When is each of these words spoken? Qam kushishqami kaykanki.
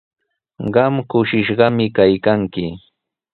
Qam 0.73 0.95
kushishqami 1.09 1.85
kaykanki. 1.95 2.65